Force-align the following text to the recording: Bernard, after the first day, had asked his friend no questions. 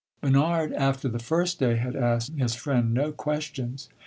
Bernard, 0.19 0.73
after 0.73 1.07
the 1.07 1.19
first 1.19 1.59
day, 1.59 1.75
had 1.75 1.95
asked 1.95 2.33
his 2.33 2.55
friend 2.55 2.91
no 2.91 3.11
questions. 3.11 3.87